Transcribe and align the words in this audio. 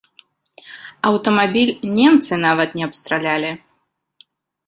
Аўтамабіль 1.09 1.73
немцы 1.99 2.33
нават 2.47 2.69
не 2.79 2.83
абстралялі! 2.87 3.51